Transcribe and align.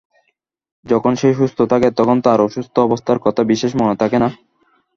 যখন 0.85 1.11
সে 1.15 1.29
সুস্থ 1.33 1.57
থাকে, 1.71 1.87
তখন 1.99 2.17
তার 2.25 2.39
অসুস্থ 2.41 2.75
অবস্থার 2.79 3.19
কথা 3.25 3.41
বিশেষ 3.51 3.71
মনে 3.75 3.95
থাকে 3.95 4.17
না। 4.19 4.29